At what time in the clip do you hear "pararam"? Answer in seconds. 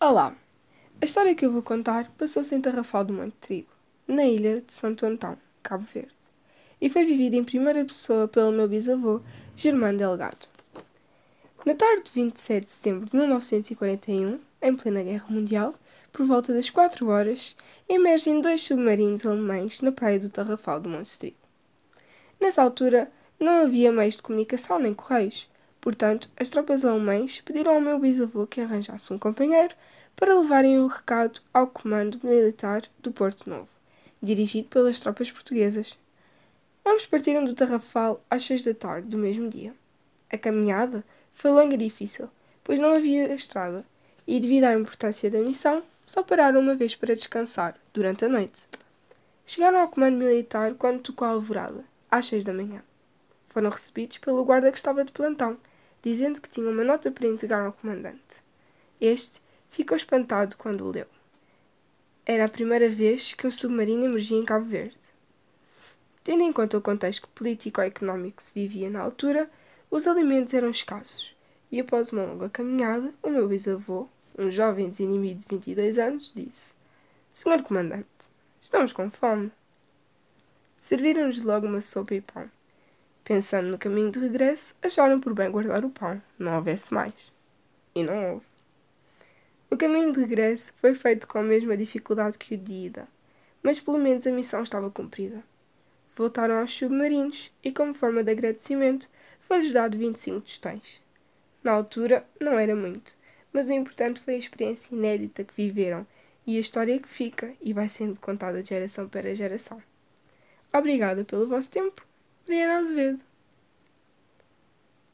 46.22-46.60